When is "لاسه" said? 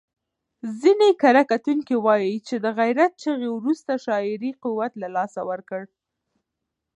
5.15-5.41